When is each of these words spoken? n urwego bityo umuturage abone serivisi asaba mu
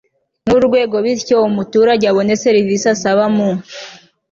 n 0.45 0.49
urwego 0.57 0.95
bityo 1.05 1.35
umuturage 1.49 2.05
abone 2.11 2.33
serivisi 2.43 2.85
asaba 2.95 3.23
mu 3.35 3.49